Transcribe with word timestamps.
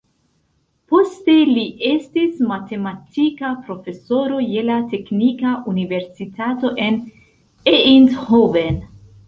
Poste 0.93 1.33
li 1.49 1.65
estis 1.89 2.39
matematika 2.53 3.51
profesoro 3.69 4.41
je 4.55 4.65
la 4.71 4.79
teknika 4.95 5.55
universitato 5.75 6.75
en 6.89 7.01
Eindhoven. 7.77 8.85